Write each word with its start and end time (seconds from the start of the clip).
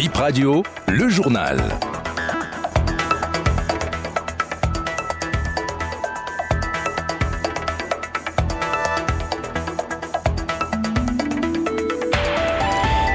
Bip 0.00 0.16
Radio, 0.16 0.62
le 0.88 1.10
journal. 1.10 1.58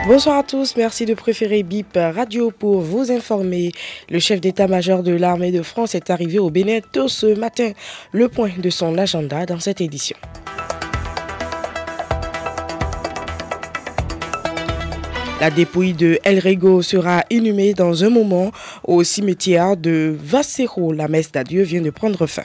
Bonsoir 0.05 0.37
à 0.37 0.43
tous, 0.43 0.75
merci 0.77 1.07
de 1.07 1.15
préférer 1.15 1.63
BIP 1.63 1.87
Radio 1.95 2.51
pour 2.51 2.81
vous 2.81 3.11
informer. 3.11 3.71
Le 4.11 4.19
chef 4.19 4.39
d'état-major 4.39 5.01
de 5.01 5.11
l'armée 5.11 5.51
de 5.51 5.63
France 5.63 5.95
est 5.95 6.11
arrivé 6.11 6.37
au 6.37 6.51
Bénin 6.51 6.81
tôt 6.91 7.07
ce 7.07 7.35
matin. 7.35 7.71
Le 8.11 8.29
point 8.29 8.51
de 8.55 8.69
son 8.69 8.95
agenda 8.99 9.47
dans 9.47 9.59
cette 9.59 9.81
édition. 9.81 10.17
La 15.41 15.49
dépouille 15.49 15.93
de 15.93 16.17
El 16.23 16.39
Rego 16.39 16.81
sera 16.81 17.25
inhumée 17.29 17.73
dans 17.73 18.05
un 18.05 18.09
moment 18.09 18.51
au 18.85 19.03
cimetière 19.03 19.75
de 19.75 20.15
Vassero. 20.17 20.93
La 20.93 21.09
messe 21.09 21.29
d'adieu 21.29 21.63
vient 21.63 21.81
de 21.81 21.89
prendre 21.89 22.25
fin. 22.25 22.43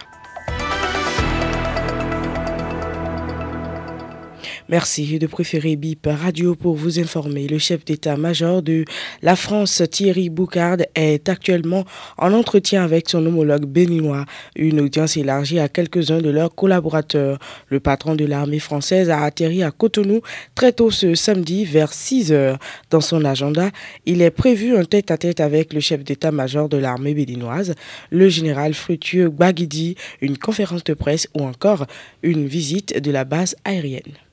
Merci 4.69 5.19
de 5.19 5.27
préférer 5.27 5.77
BIP 5.77 6.07
Radio 6.07 6.55
pour 6.55 6.75
vous 6.75 6.99
informer. 6.99 7.47
Le 7.49 7.59
chef 7.59 7.85
d'état-major 7.85 8.63
de 8.63 8.85
la 9.23 9.37
France, 9.37 9.83
Thierry 9.91 10.31
Boucard, 10.31 10.79
est 10.95 11.29
actuellement 11.29 11.85
en 12.19 12.33
entretien 12.33 12.85
avec 12.85 13.09
son 13.09 13.25
homologue 13.27 13.67
béninois. 13.67 14.25
Une 14.57 14.81
audience 14.81 15.17
élargie 15.17 15.59
à 15.59 15.69
quelques-uns 15.69 16.21
de 16.21 16.31
leurs 16.31 16.55
collaborateurs. 16.55 17.39
Le 17.69 17.81
patron 17.81 18.15
de 18.15 18.25
l'armée 18.25 18.59
française 18.59 19.11
a 19.11 19.23
atterri 19.23 19.63
à 19.63 19.71
Cotonou 19.71 20.21
très 20.55 20.73
tôt 20.73 20.91
ce 20.91 21.15
samedi 21.15 21.65
vers 21.65 21.93
6 21.93 22.33
heures. 22.33 22.59
Dans 22.91 23.01
son 23.01 23.25
agenda, 23.25 23.71
il 24.07 24.23
est 24.23 24.31
prévu 24.31 24.77
un 24.77 24.85
tête-à-tête 24.85 25.41
avec 25.41 25.73
le 25.73 25.81
chef 25.81 26.05
d'état-major 26.05 26.69
de 26.69 26.77
l'armée 26.77 27.15
béninoise, 27.15 27.75
le 28.11 28.29
général 28.29 28.75
Frutueux 28.75 29.29
Baguidi, 29.29 29.97
une 30.21 30.39
conférence 30.39 30.85
de 30.85 30.95
presse 30.95 31.29
ou 31.35 31.43
encore 31.43 31.87
une 32.23 32.47
visite 32.47 32.99
de 32.99 33.11
la 33.11 33.25
base 33.25 33.57
aérienne. 33.65 34.30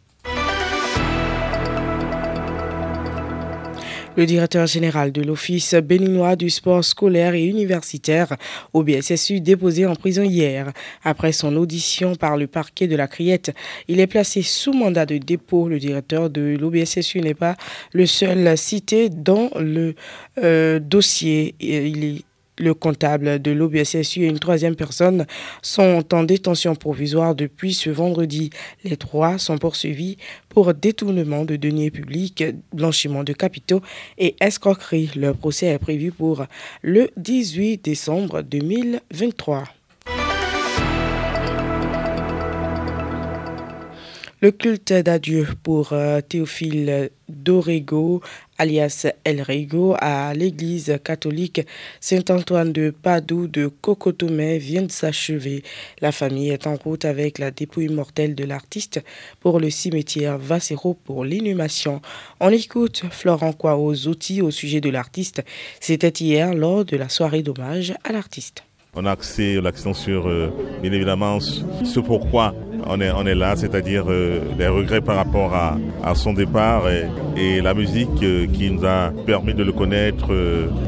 Le 4.17 4.25
directeur 4.25 4.65
général 4.65 5.11
de 5.11 5.21
l'Office 5.21 5.75
béninois 5.75 6.35
du 6.35 6.49
sport 6.49 6.83
scolaire 6.83 7.35
et 7.35 7.43
universitaire 7.45 8.35
au 8.73 8.81
BSSU 8.81 9.41
déposé 9.41 9.85
en 9.85 9.95
prison 9.95 10.23
hier. 10.23 10.71
Après 11.03 11.31
son 11.31 11.55
audition 11.55 12.15
par 12.15 12.35
le 12.35 12.47
parquet 12.47 12.88
de 12.88 12.95
la 12.95 13.07
Criette, 13.07 13.53
il 13.88 13.99
est 13.99 14.07
placé 14.07 14.41
sous 14.41 14.73
mandat 14.73 15.05
de 15.05 15.19
dépôt. 15.19 15.69
Le 15.69 15.77
directeur 15.77 16.31
de 16.31 16.57
l'OBSSU 16.59 17.21
n'est 17.21 17.35
pas 17.35 17.55
le 17.93 18.07
seul 18.07 18.57
cité 18.57 19.09
dans 19.09 19.51
le 19.55 19.93
euh, 20.43 20.79
dossier. 20.79 21.53
Le 22.59 22.73
comptable 22.73 23.41
de 23.41 23.52
l'OBSSU 23.52 24.23
et 24.23 24.27
une 24.27 24.39
troisième 24.39 24.75
personne 24.75 25.25
sont 25.61 26.03
en 26.13 26.23
détention 26.23 26.75
provisoire 26.75 27.36
depuis 27.36 27.73
ce 27.73 27.89
vendredi. 27.89 28.50
Les 28.83 28.97
trois 28.97 29.38
sont 29.38 29.58
poursuivis 29.58 30.17
pour 30.50 30.73
détournement 30.73 31.45
de 31.45 31.55
deniers 31.55 31.91
publics, 31.91 32.44
blanchiment 32.73 33.23
de 33.23 33.33
capitaux 33.33 33.81
et 34.17 34.35
escroquerie. 34.39 35.11
Leur 35.16 35.35
procès 35.35 35.67
est 35.67 35.80
prévu 35.80 36.11
pour 36.11 36.45
le 36.81 37.09
18 37.17 37.83
décembre 37.83 38.41
2023. 38.41 39.63
Le 44.39 44.52
culte 44.52 44.94
d'adieu 44.94 45.47
pour 45.63 45.94
euh, 45.94 46.22
Théophile 46.22 47.09
Dorego, 47.28 48.22
alias 48.58 49.08
El 49.23 49.41
Rego, 49.41 49.95
à 50.00 50.33
l'église 50.33 50.97
catholique 51.03 51.61
Saint-Antoine 52.00 52.73
de 52.73 52.89
Padoue 52.89 53.47
de 53.47 53.67
Cocotomé 53.67 54.58
vient 54.58 54.83
de 54.83 54.91
s'achever. 54.91 55.63
La 56.02 56.12
famille 56.12 56.50
est 56.50 56.68
en 56.68 56.75
route 56.75 57.06
avec 57.06 57.40
la 57.40 57.51
dépouille 57.51 57.90
mortelle 57.90 58.35
de 58.35 58.44
l'artiste 58.44 59.03
pour 59.40 59.59
le 59.59 59.69
cimetière 59.69 60.38
Vassero 60.38 60.94
pour 60.94 61.25
l'inhumation. 61.25 62.01
On 62.40 62.50
écoute 62.50 63.03
Florent 63.12 63.53
aux 63.63 64.07
outils 64.07 64.41
au 64.41 64.51
sujet 64.51 64.81
de 64.81 64.89
l'artiste. 64.89 65.44
C'était 65.79 66.09
hier 66.09 66.53
lors 66.53 66.85
de 66.85 66.97
la 66.97 67.09
soirée 67.09 67.44
d'hommage 67.44 67.94
à 68.03 68.12
l'artiste. 68.12 68.63
On 68.94 69.06
a 69.06 69.12
axé 69.12 69.62
l'accent 69.62 69.94
sur, 69.94 70.28
euh, 70.28 70.50
bien 70.81 70.91
évidemment, 70.91 71.39
ce 71.39 72.00
pourquoi 72.00 72.56
on 72.85 73.01
est, 73.01 73.11
on 73.11 73.25
est 73.25 73.35
là, 73.35 73.55
c'est-à-dire 73.55 74.05
euh, 74.09 74.39
les 74.57 74.67
regrets 74.67 75.01
par 75.01 75.15
rapport 75.15 75.53
à, 75.53 75.77
à 76.03 76.15
son 76.15 76.33
départ 76.33 76.83
et, 76.89 77.05
la 77.61 77.73
musique 77.73 78.23
euh, 78.23 78.47
qui 78.47 78.71
nous 78.71 78.85
a 78.85 79.11
permis 79.25 79.53
de 79.53 79.63
le 79.63 79.71
connaître 79.71 80.29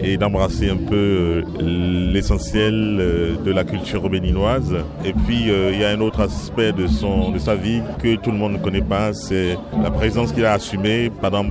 et 0.04 0.18
d'embrasser 0.18 0.70
un 0.70 0.78
peu 0.78 1.44
l'essentiel 1.60 2.98
de 3.44 3.52
la 3.52 3.64
culture 3.64 4.10
béninoise. 4.10 4.76
Et 5.06 5.14
puis, 5.14 5.48
il 5.72 5.80
y 5.80 5.84
a 5.84 5.90
un 5.90 6.00
autre 6.00 6.22
aspect 6.22 6.72
de, 6.72 6.88
son, 6.88 7.32
de 7.32 7.40
sa 7.40 7.56
vie 7.56 7.82
que 8.02 8.16
tout 8.16 8.32
le 8.32 8.38
monde 8.38 8.54
ne 8.54 8.58
connaît 8.58 8.82
pas, 8.82 9.14
c'est 9.14 9.58
la 9.82 9.92
présence 9.92 10.32
qu'il 10.32 10.46
a 10.46 10.54
assumée 10.54 11.12
pendant 11.22 11.46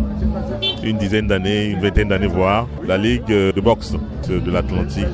une 0.83 0.99
dizaine 0.99 1.27
d'années, 1.27 1.71
une 1.71 1.81
vingtaine 1.81 2.09
d'années 2.09 2.27
voire, 2.27 2.69
la 2.87 2.99
Ligue 2.99 3.27
de 3.27 3.61
boxe 3.61 3.95
de 4.29 4.51
l'Atlantique 4.51 5.07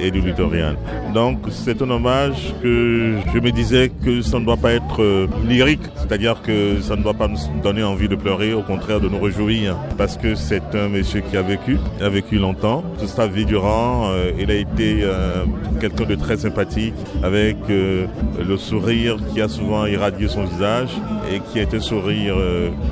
et 0.00 0.10
du 0.10 0.20
Littoral. 0.20 0.76
Donc 1.14 1.38
c'est 1.50 1.80
un 1.82 1.90
hommage 1.90 2.54
que 2.62 3.16
je 3.32 3.38
me 3.38 3.50
disais 3.50 3.90
que 4.04 4.22
ça 4.38 4.42
ne 4.42 4.46
doit 4.46 4.56
pas 4.56 4.72
être 4.72 5.02
euh, 5.02 5.26
lyrique, 5.48 5.82
c'est-à-dire 5.96 6.42
que 6.42 6.80
ça 6.80 6.94
ne 6.94 7.02
doit 7.02 7.14
pas 7.14 7.26
nous 7.26 7.38
donner 7.60 7.82
envie 7.82 8.08
de 8.08 8.14
pleurer, 8.14 8.54
au 8.54 8.62
contraire 8.62 9.00
de 9.00 9.08
nous 9.08 9.18
réjouir, 9.18 9.76
parce 9.96 10.16
que 10.16 10.36
c'est 10.36 10.76
un 10.76 10.88
monsieur 10.88 11.22
qui 11.22 11.36
a 11.36 11.42
vécu, 11.42 11.76
a 12.00 12.08
vécu 12.08 12.38
longtemps, 12.38 12.84
toute 13.00 13.08
sa 13.08 13.26
vie 13.26 13.44
durant, 13.44 14.10
euh, 14.12 14.30
il 14.38 14.48
a 14.52 14.54
été 14.54 15.00
euh, 15.02 15.44
quelqu'un 15.80 16.04
de 16.04 16.14
très 16.14 16.36
sympathique, 16.36 16.94
avec 17.24 17.56
le 17.68 18.56
sourire 18.56 19.16
qui 19.32 19.40
a 19.40 19.48
souvent 19.48 19.86
irradié 19.86 20.28
son 20.28 20.44
visage 20.44 20.90
et 21.34 21.40
qui 21.40 21.58
est 21.58 21.74
un 21.74 21.80
sourire 21.80 22.36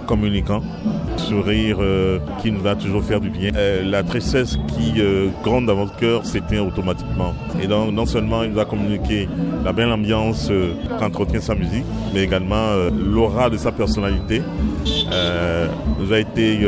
communicant, 0.06 0.62
sourire 1.18 1.78
qui 2.40 2.50
nous 2.50 2.60
va 2.60 2.74
toujours 2.74 3.02
faire 3.02 3.20
du 3.20 3.30
bien. 3.30 3.50
la 3.84 4.02
tristesse 4.02 4.58
qui 4.68 5.00
gronde 5.42 5.66
dans 5.66 5.74
votre 5.74 5.96
cœur 5.96 6.24
s'éteint 6.24 6.62
automatiquement. 6.62 7.34
Et 7.62 7.66
donc, 7.66 7.92
non 7.92 8.06
seulement 8.06 8.42
il 8.42 8.52
nous 8.52 8.58
a 8.58 8.64
communiqué 8.64 9.28
la 9.64 9.72
belle 9.72 9.90
ambiance 9.90 10.48
euh, 10.50 10.74
qu'entretient 10.98 11.40
sa 11.40 11.54
musique, 11.54 11.84
mais 12.14 12.22
également 12.22 12.54
euh, 12.54 12.90
l'aura 12.90 13.50
de 13.50 13.56
sa 13.56 13.72
personnalité 13.72 14.42
euh, 15.12 15.68
nous 15.98 16.12
a 16.12 16.20
été 16.20 16.60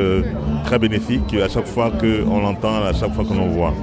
très 0.64 0.78
bénéfique 0.78 1.34
à 1.34 1.48
chaque 1.48 1.66
fois 1.66 1.90
qu'on 1.90 2.40
l'entend, 2.40 2.82
à 2.84 2.92
chaque 2.92 3.14
fois 3.14 3.24
qu'on 3.24 3.46
le 3.46 3.50
voit. 3.50 3.74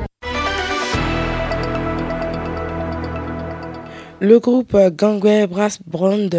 Le 4.20 4.40
groupe 4.40 4.76
Gangway 4.98 5.46
Brass 5.46 5.80
Brand 5.86 6.30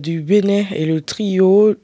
du 0.00 0.20
Bénin 0.20 0.64
et 0.74 0.86
le 0.86 1.00
trio 1.00 1.74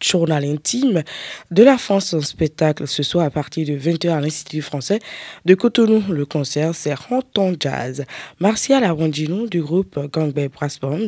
journal 0.00 0.44
intime 0.44 1.02
de 1.50 1.62
la 1.62 1.78
France 1.78 2.14
en 2.14 2.20
spectacle 2.20 2.86
ce 2.86 3.02
soir 3.02 3.26
à 3.26 3.30
partir 3.30 3.66
de 3.66 3.78
20h 3.78 4.10
à 4.10 4.20
l'Institut 4.20 4.62
français 4.62 4.98
de 5.44 5.54
Cotonou. 5.54 6.02
Le 6.10 6.26
concert, 6.26 6.74
c'est 6.74 6.94
Ranton 6.94 7.56
Jazz. 7.58 8.04
Martial 8.40 8.84
Arondino 8.84 9.46
du 9.46 9.62
groupe 9.62 9.98
Gangbei 10.12 10.48
Brass 10.48 10.78
Band 10.80 11.06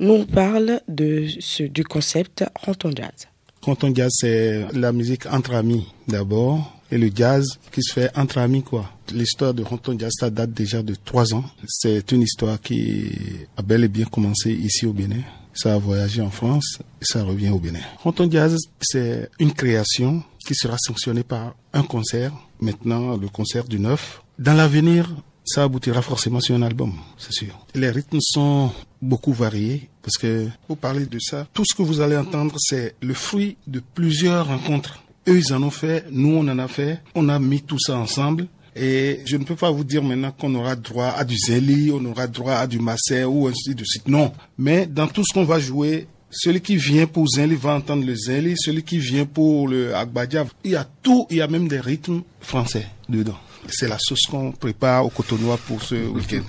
nous 0.00 0.24
parle 0.26 0.80
de 0.88 1.26
du 1.68 1.84
concept 1.84 2.44
Ranton 2.64 2.90
Jazz. 2.94 3.28
Ranton 3.62 3.92
Jazz, 3.94 4.10
c'est 4.12 4.66
la 4.72 4.92
musique 4.92 5.26
entre 5.26 5.54
amis 5.54 5.86
d'abord 6.08 6.76
et 6.90 6.98
le 6.98 7.10
jazz 7.14 7.46
qui 7.72 7.82
se 7.82 7.92
fait 7.92 8.10
entre 8.16 8.38
amis 8.38 8.62
quoi. 8.62 8.90
L'histoire 9.14 9.54
de 9.54 9.62
Ranton 9.62 9.96
Jazz, 9.98 10.12
ça 10.18 10.30
date 10.30 10.52
déjà 10.52 10.82
de 10.82 10.94
trois 11.04 11.32
ans. 11.34 11.44
C'est 11.66 12.12
une 12.12 12.22
histoire 12.22 12.60
qui 12.60 13.10
a 13.56 13.62
bel 13.62 13.84
et 13.84 13.88
bien 13.88 14.04
commencé 14.04 14.52
ici 14.52 14.86
au 14.86 14.92
Bénin 14.92 15.22
ça 15.54 15.74
a 15.74 15.78
voyagé 15.78 16.22
en 16.22 16.30
France 16.30 16.78
et 17.00 17.04
ça 17.04 17.24
revient 17.24 17.50
au 17.50 17.58
Bénin. 17.58 17.80
Ranton 18.02 18.28
Jazz, 18.30 18.56
c'est 18.80 19.28
une 19.38 19.52
création 19.52 20.22
qui 20.46 20.54
sera 20.54 20.76
sanctionnée 20.78 21.22
par 21.22 21.54
un 21.72 21.82
concert, 21.82 22.32
maintenant 22.60 23.16
le 23.16 23.28
concert 23.28 23.64
du 23.64 23.78
9. 23.78 24.22
Dans 24.38 24.54
l'avenir, 24.54 25.14
ça 25.44 25.64
aboutira 25.64 26.02
forcément 26.02 26.40
sur 26.40 26.54
un 26.54 26.62
album, 26.62 26.94
c'est 27.18 27.32
sûr. 27.32 27.66
Les 27.74 27.90
rythmes 27.90 28.20
sont 28.20 28.70
beaucoup 29.00 29.32
variés 29.32 29.88
parce 30.02 30.16
que 30.16 30.48
vous 30.68 30.76
parlez 30.76 31.06
de 31.06 31.18
ça, 31.20 31.46
tout 31.52 31.64
ce 31.64 31.74
que 31.74 31.82
vous 31.82 32.00
allez 32.00 32.16
entendre, 32.16 32.56
c'est 32.58 32.94
le 33.00 33.14
fruit 33.14 33.56
de 33.66 33.82
plusieurs 33.94 34.48
rencontres. 34.48 35.02
Eux, 35.28 35.38
ils 35.38 35.52
en 35.52 35.62
ont 35.62 35.70
fait, 35.70 36.06
nous, 36.10 36.34
on 36.34 36.48
en 36.48 36.58
a 36.58 36.68
fait, 36.68 37.00
on 37.14 37.28
a 37.28 37.38
mis 37.38 37.62
tout 37.62 37.78
ça 37.78 37.96
ensemble 37.96 38.48
et 38.74 39.20
je 39.26 39.36
ne 39.36 39.44
peux 39.44 39.56
pas 39.56 39.70
vous 39.70 39.84
dire 39.84 40.02
maintenant 40.02 40.32
qu'on 40.32 40.54
aura 40.54 40.76
droit 40.76 41.14
à 41.16 41.24
du 41.24 41.36
Zeli, 41.36 41.90
on 41.92 42.04
aura 42.04 42.26
droit 42.26 42.54
à 42.54 42.66
du 42.66 42.78
Massé 42.78 43.24
ou 43.24 43.46
ainsi 43.46 43.74
de 43.74 43.84
suite. 43.84 44.08
Non. 44.08 44.32
Mais 44.58 44.86
dans 44.86 45.06
tout 45.06 45.22
ce 45.24 45.34
qu'on 45.34 45.44
va 45.44 45.60
jouer, 45.60 46.06
celui 46.30 46.60
qui 46.60 46.76
vient 46.76 47.06
pour 47.06 47.28
Zeli 47.28 47.54
va 47.54 47.74
entendre 47.74 48.06
le 48.06 48.14
Zeli, 48.14 48.54
celui 48.56 48.82
qui 48.82 48.98
vient 48.98 49.26
pour 49.26 49.68
le 49.68 49.94
Agbadia, 49.94 50.46
il 50.64 50.70
y 50.72 50.76
a 50.76 50.88
tout, 51.02 51.26
il 51.30 51.36
y 51.36 51.42
a 51.42 51.48
même 51.48 51.68
des 51.68 51.80
rythmes 51.80 52.22
français 52.40 52.86
dedans. 53.08 53.38
C'est 53.68 53.88
la 53.88 53.98
sauce 53.98 54.26
qu'on 54.28 54.52
prépare 54.52 55.04
au 55.04 55.10
Cotonou 55.10 55.54
pour 55.66 55.82
ce 55.82 55.94
week-end. 55.94 56.42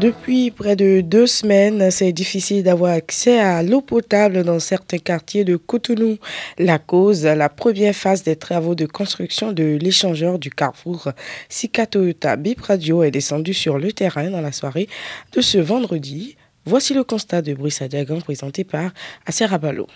Depuis 0.00 0.52
près 0.52 0.76
de 0.76 1.00
deux 1.00 1.26
semaines, 1.26 1.90
c'est 1.90 2.12
difficile 2.12 2.62
d'avoir 2.62 2.92
accès 2.92 3.40
à 3.40 3.64
l'eau 3.64 3.80
potable 3.80 4.44
dans 4.44 4.60
certains 4.60 4.98
quartiers 4.98 5.42
de 5.42 5.56
Cotonou. 5.56 6.18
La 6.56 6.78
cause, 6.78 7.24
la 7.24 7.48
première 7.48 7.96
phase 7.96 8.22
des 8.22 8.36
travaux 8.36 8.76
de 8.76 8.86
construction 8.86 9.52
de 9.52 9.76
l'échangeur 9.82 10.38
du 10.38 10.50
carrefour 10.50 11.08
Sika 11.48 11.86
Toyota 11.86 12.36
Bip 12.36 12.60
Radio 12.60 13.02
est 13.02 13.10
descendue 13.10 13.54
sur 13.54 13.76
le 13.76 13.90
terrain 13.90 14.30
dans 14.30 14.40
la 14.40 14.52
soirée 14.52 14.88
de 15.32 15.40
ce 15.40 15.58
vendredi. 15.58 16.36
Voici 16.64 16.94
le 16.94 17.02
constat 17.02 17.42
de 17.42 17.54
Brice 17.54 17.82
Adiagan 17.82 18.20
présenté 18.20 18.62
par 18.62 18.92
Aser 19.26 19.52
Abalo. 19.52 19.88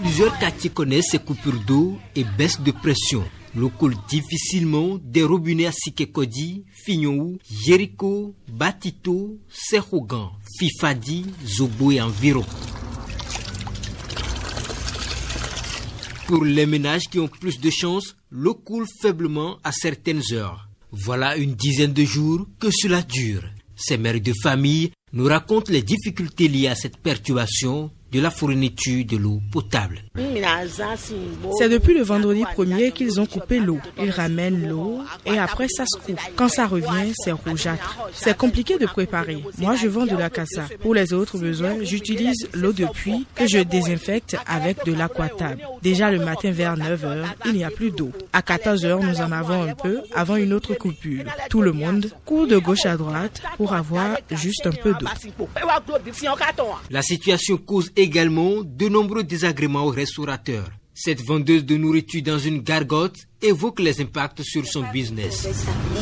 Plusieurs 0.00 0.38
quartiers 0.38 0.70
connaissent 0.70 1.10
ces 1.10 1.18
coupures 1.18 1.60
d'eau 1.66 1.98
et 2.16 2.24
baisse 2.38 2.58
de 2.62 2.70
pression. 2.70 3.24
L'eau 3.56 3.70
coule 3.70 3.94
difficilement 4.08 4.98
des 5.00 5.22
robinets 5.22 5.66
à 5.66 5.72
Sikekodi, 5.72 6.64
Fignou, 6.72 7.38
Jericho, 7.64 8.34
Batito, 8.52 9.38
Serougan, 9.48 10.32
Fifadi, 10.58 11.26
Zobo 11.46 11.92
et 11.92 12.00
environ. 12.00 12.44
Pour 16.26 16.44
les 16.44 16.66
ménages 16.66 17.08
qui 17.08 17.20
ont 17.20 17.28
plus 17.28 17.60
de 17.60 17.70
chance, 17.70 18.16
l'eau 18.30 18.54
coule 18.54 18.86
faiblement 19.00 19.58
à 19.62 19.70
certaines 19.70 20.22
heures. 20.32 20.68
Voilà 20.90 21.36
une 21.36 21.54
dizaine 21.54 21.92
de 21.92 22.04
jours 22.04 22.46
que 22.58 22.70
cela 22.72 23.02
dure. 23.02 23.44
Ces 23.76 23.98
mères 23.98 24.20
de 24.20 24.32
famille 24.42 24.90
nous 25.12 25.26
racontent 25.26 25.70
les 25.70 25.82
difficultés 25.82 26.48
liées 26.48 26.68
à 26.68 26.74
cette 26.74 26.96
perturbation 26.96 27.92
de 28.14 28.20
la 28.20 28.30
fourniture 28.30 29.04
de 29.04 29.16
l'eau 29.16 29.40
potable. 29.50 29.98
C'est 31.58 31.68
depuis 31.68 31.94
le 31.94 32.02
vendredi 32.02 32.44
premier 32.54 32.92
qu'ils 32.92 33.20
ont 33.20 33.26
coupé 33.26 33.58
l'eau. 33.58 33.80
Ils 34.00 34.10
ramènent 34.10 34.68
l'eau 34.68 35.00
et 35.26 35.36
après 35.36 35.66
ça 35.68 35.84
se 35.84 35.98
coupe. 35.98 36.20
Quand 36.36 36.48
ça 36.48 36.66
revient, 36.68 37.12
c'est 37.16 37.32
rougeâtre. 37.32 37.98
C'est 38.12 38.36
compliqué 38.36 38.78
de 38.78 38.86
préparer. 38.86 39.42
Moi, 39.58 39.74
je 39.74 39.88
vends 39.88 40.06
de 40.06 40.16
la 40.16 40.30
cassa. 40.30 40.66
Pour 40.80 40.94
les 40.94 41.12
autres 41.12 41.38
besoins, 41.38 41.82
j'utilise 41.82 42.48
l'eau 42.52 42.72
de 42.72 42.86
puits 42.86 43.26
que 43.34 43.48
je 43.48 43.58
désinfecte 43.58 44.36
avec 44.46 44.84
de 44.84 44.92
l'aquatable. 44.92 45.66
Déjà 45.82 46.12
le 46.12 46.24
matin 46.24 46.52
vers 46.52 46.76
9h, 46.76 47.24
il 47.46 47.54
n'y 47.54 47.64
a 47.64 47.70
plus 47.70 47.90
d'eau. 47.90 48.12
À 48.32 48.42
14h, 48.42 49.04
nous 49.04 49.20
en 49.20 49.32
avons 49.32 49.62
un 49.62 49.74
peu 49.74 50.02
avant 50.14 50.36
une 50.36 50.52
autre 50.52 50.74
coupure. 50.74 51.24
Tout 51.50 51.62
le 51.62 51.72
monde 51.72 52.12
court 52.24 52.46
de 52.46 52.58
gauche 52.58 52.86
à 52.86 52.96
droite 52.96 53.42
pour 53.56 53.72
avoir 53.72 54.18
juste 54.30 54.68
un 54.68 54.72
peu 54.72 54.94
d'eau. 54.94 55.08
La 56.90 57.02
situation 57.02 57.56
cause 57.56 57.90
également 58.04 58.62
de 58.62 58.88
nombreux 58.88 59.24
désagréments 59.24 59.86
aux 59.86 59.90
restaurateurs. 59.90 60.70
Cette 60.94 61.22
vendeuse 61.22 61.64
de 61.64 61.76
nourriture 61.76 62.22
dans 62.22 62.38
une 62.38 62.60
gargote 62.60 63.16
évoque 63.42 63.80
les 63.80 64.00
impacts 64.00 64.42
sur 64.42 64.64
son 64.64 64.84
business. 64.92 65.48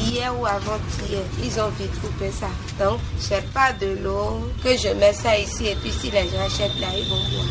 Hier 0.04 0.38
ou 0.38 0.44
avant-hier, 0.44 1.22
ils 1.42 1.60
ont 1.60 1.70
vite 1.78 1.98
coupé 2.02 2.30
ça. 2.30 2.50
Donc, 2.78 2.98
j'ai 3.18 3.40
pas 3.54 3.72
de 3.72 4.02
l'eau, 4.02 4.50
que 4.62 4.76
je 4.76 4.92
mets 4.98 5.14
ça 5.14 5.38
ici 5.38 5.66
et 5.66 5.76
puis 5.76 5.92
si 5.92 6.10
les 6.10 6.28
gens 6.28 6.44
achètent 6.44 6.78
là, 6.80 6.88
ils 6.94 7.08
vont 7.08 7.22
boire. 7.30 7.46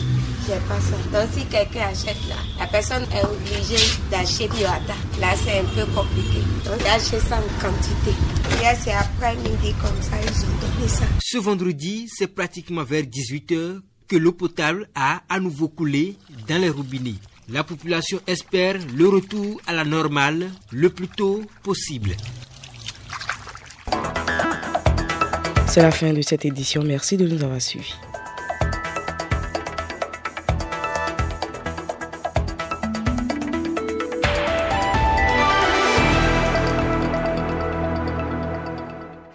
J'ai 0.45 0.59
pas 0.67 0.79
ça. 0.81 0.97
Donc, 1.13 1.29
si 1.33 1.45
quelqu'un 1.45 1.87
achète 1.91 2.27
là, 2.29 2.35
la 2.59 2.67
personne 2.67 3.03
est 3.03 3.23
obligée 3.23 3.83
d'acheter 4.11 4.47
Biota. 4.49 4.95
Là, 5.19 5.33
c'est 5.43 5.59
un 5.59 5.63
peu 5.63 5.85
compliqué. 5.93 6.41
Donc, 6.65 6.77
d'acheter 6.83 7.19
ça 7.21 7.37
en 7.37 7.61
quantité. 7.61 8.13
Hier, 8.59 8.77
c'est 8.83 8.91
après-midi 8.91 9.73
comme 9.81 10.01
ça, 10.01 10.17
ils 10.21 10.45
ont 10.45 10.57
donné 10.61 10.87
ça. 10.87 11.05
Ce 11.19 11.37
vendredi, 11.37 12.07
c'est 12.07 12.27
pratiquement 12.27 12.83
vers 12.83 13.03
18h 13.03 13.81
l'eau 14.15 14.31
potable 14.31 14.87
a 14.95 15.21
à 15.29 15.39
nouveau 15.39 15.67
coulé 15.67 16.15
dans 16.47 16.59
les 16.61 16.69
robinets. 16.69 17.15
La 17.49 17.63
population 17.63 18.19
espère 18.27 18.77
le 18.95 19.09
retour 19.09 19.59
à 19.67 19.73
la 19.73 19.83
normale 19.83 20.49
le 20.71 20.89
plus 20.89 21.07
tôt 21.07 21.41
possible. 21.63 22.11
C'est 25.67 25.81
la 25.81 25.91
fin 25.91 26.13
de 26.13 26.21
cette 26.21 26.45
édition. 26.45 26.83
Merci 26.83 27.17
de 27.17 27.27
nous 27.27 27.43
avoir 27.43 27.61
suivis. 27.61 27.95